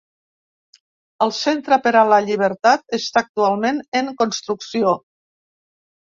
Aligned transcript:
El 1.25 1.33
Centre 1.39 1.77
per 1.87 1.91
a 1.99 2.01
la 2.11 2.17
Llibertat 2.27 2.95
està 2.97 3.23
actualment 3.25 3.77
en 3.99 4.09
construcció. 4.23 4.95